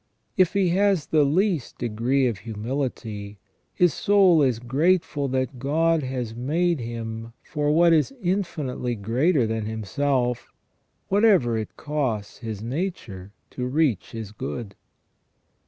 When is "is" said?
4.41-4.57, 7.93-8.11